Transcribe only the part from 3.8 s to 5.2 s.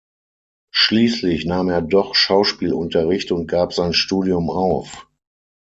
Studium auf.